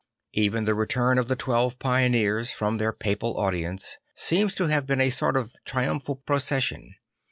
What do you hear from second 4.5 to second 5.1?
to have been